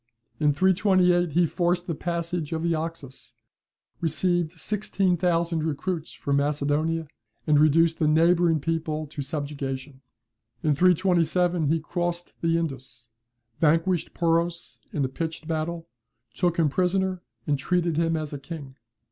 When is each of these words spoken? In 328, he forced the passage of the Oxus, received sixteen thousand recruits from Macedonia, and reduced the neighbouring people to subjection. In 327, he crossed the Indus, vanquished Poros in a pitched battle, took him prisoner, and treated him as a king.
In 0.39 0.51
328, 0.51 1.33
he 1.33 1.45
forced 1.45 1.85
the 1.85 1.93
passage 1.93 2.53
of 2.53 2.63
the 2.63 2.73
Oxus, 2.73 3.35
received 3.99 4.51
sixteen 4.53 5.15
thousand 5.15 5.61
recruits 5.63 6.11
from 6.11 6.37
Macedonia, 6.37 7.07
and 7.45 7.59
reduced 7.59 7.99
the 7.99 8.07
neighbouring 8.07 8.59
people 8.59 9.05
to 9.05 9.21
subjection. 9.21 10.01
In 10.63 10.73
327, 10.73 11.67
he 11.67 11.79
crossed 11.79 12.33
the 12.41 12.57
Indus, 12.57 13.09
vanquished 13.59 14.15
Poros 14.15 14.79
in 14.91 15.05
a 15.05 15.07
pitched 15.07 15.47
battle, 15.47 15.87
took 16.33 16.57
him 16.57 16.67
prisoner, 16.67 17.21
and 17.45 17.59
treated 17.59 17.97
him 17.97 18.17
as 18.17 18.33
a 18.33 18.39
king. 18.39 18.77